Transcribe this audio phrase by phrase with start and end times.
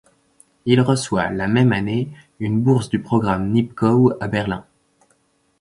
[0.65, 2.09] Il reçoit, la même année,
[2.39, 4.65] une bourse du programme Nipkow à Berlin.